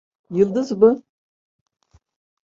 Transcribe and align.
Yıldız 0.29 0.71
mı? 0.71 1.03